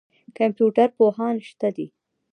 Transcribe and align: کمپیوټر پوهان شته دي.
کمپیوټر 0.37 0.87
پوهان 0.97 1.35
شته 1.47 1.67
دي. 1.75 1.87